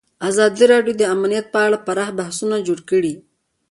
ازادي 0.29 0.65
راډیو 0.73 0.93
د 0.97 1.03
امنیت 1.15 1.45
په 1.53 1.59
اړه 1.65 1.83
پراخ 1.85 2.09
بحثونه 2.19 2.55
جوړ 2.67 2.79
کړي. 2.89 3.13